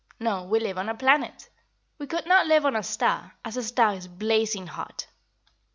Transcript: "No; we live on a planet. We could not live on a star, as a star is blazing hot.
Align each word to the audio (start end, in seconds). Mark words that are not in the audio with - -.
"No; 0.19 0.45
we 0.45 0.59
live 0.59 0.79
on 0.79 0.89
a 0.89 0.95
planet. 0.95 1.47
We 1.99 2.07
could 2.07 2.25
not 2.25 2.47
live 2.47 2.65
on 2.65 2.75
a 2.75 2.81
star, 2.81 3.33
as 3.45 3.55
a 3.55 3.61
star 3.61 3.93
is 3.93 4.07
blazing 4.07 4.65
hot. 4.65 5.05